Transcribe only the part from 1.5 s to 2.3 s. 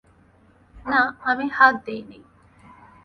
হাত দিই নি।